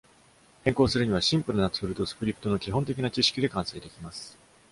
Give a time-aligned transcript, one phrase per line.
[0.63, 4.35] 変更するには、シンプルなツールとスクリプトの基本的な知識で完成できます。